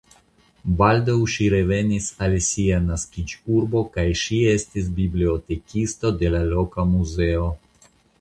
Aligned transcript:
Baldaŭ 0.77 1.15
ŝi 1.33 1.49
revenis 1.53 2.07
al 2.27 2.33
sia 2.45 2.79
naskiĝurbo 2.85 3.81
kaj 3.97 4.05
ŝi 4.21 4.39
estis 4.53 4.89
bibliotekisto 5.01 6.13
de 6.23 6.33
la 6.37 6.41
loka 6.55 6.87
muzeo. 6.95 7.45